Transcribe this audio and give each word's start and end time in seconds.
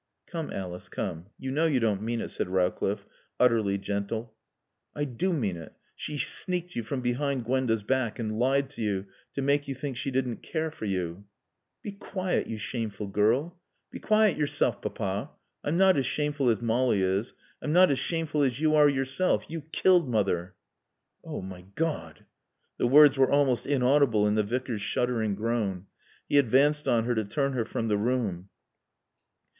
"Come, 0.25 0.49
Alice, 0.51 0.89
come. 0.89 1.27
You 1.37 1.51
know 1.51 1.67
you 1.67 1.79
don't 1.79 2.01
mean 2.01 2.21
it," 2.21 2.29
said 2.31 2.49
Rowcliffe, 2.49 3.05
utterly 3.39 3.77
gentle. 3.77 4.33
"I 4.95 5.03
do 5.05 5.31
mean 5.31 5.57
it! 5.57 5.73
She 5.95 6.17
sneaked 6.17 6.75
you 6.75 6.81
from 6.81 7.01
behind 7.01 7.45
Gwenda's 7.45 7.83
back 7.83 8.17
and 8.17 8.39
lied 8.39 8.71
to 8.71 8.81
you 8.81 9.05
to 9.35 9.43
make 9.43 9.67
you 9.67 9.75
think 9.75 9.95
she 9.95 10.09
didn't 10.09 10.37
care 10.41 10.71
for 10.71 10.85
you" 10.85 11.25
"Be 11.83 11.91
quiet, 11.91 12.47
you 12.47 12.57
shameful 12.57 13.09
girl!" 13.09 13.59
"Be 13.91 13.99
quiet 13.99 14.37
yourself, 14.37 14.81
Papa. 14.81 15.29
I'm 15.63 15.77
not 15.77 15.97
as 15.97 16.07
shameful 16.07 16.49
as 16.49 16.63
Molly 16.63 17.03
is. 17.03 17.35
I'm 17.61 17.71
not 17.71 17.91
as 17.91 17.99
shameful 17.99 18.41
as 18.41 18.59
you 18.59 18.73
are 18.73 18.89
yourself. 18.89 19.47
You 19.51 19.61
killed 19.71 20.09
Mother." 20.09 20.55
"Oh 21.23 21.43
my 21.43 21.65
God" 21.75 22.25
The 22.79 22.87
words 22.87 23.19
were 23.19 23.29
almost 23.29 23.67
inaudible 23.67 24.25
in 24.25 24.33
the 24.33 24.41
Vicar's 24.41 24.81
shuddering 24.81 25.35
groan. 25.35 25.85
He 26.27 26.39
advanced 26.39 26.87
on 26.87 27.05
her 27.05 27.13
to 27.13 27.23
turn 27.23 27.53
her 27.53 27.65
from 27.65 27.87
the 27.87 27.97
room. 27.99 28.49